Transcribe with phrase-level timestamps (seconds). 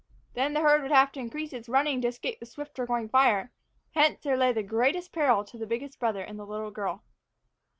[0.33, 3.51] There the herd would have to increase its running to escape the swifter going fire;
[3.91, 7.03] hence, there lay the greatest peril to the biggest brother and the little girl.